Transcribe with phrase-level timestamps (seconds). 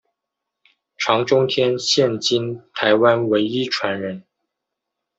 [0.97, 4.23] 常中天现今在台湾唯一传人。